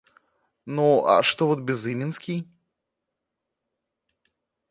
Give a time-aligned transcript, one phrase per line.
[0.65, 2.47] Ну, а что вот Безыменский?!